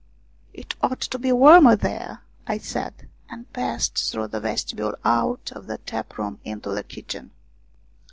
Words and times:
"It 0.55 0.73
ought 0.81 1.01
to 1.01 1.19
be 1.19 1.31
warmer 1.31 1.75
there," 1.75 2.21
I 2.47 2.57
said, 2.57 3.07
and 3.29 3.53
passed 3.53 4.11
through 4.11 4.29
the 4.29 4.39
vestibule, 4.39 4.95
out 5.05 5.51
of 5.55 5.67
the 5.67 5.77
tap 5.77 6.17
room 6.17 6.39
into 6.43 6.71
the 6.71 6.83
kitchen. 6.83 7.29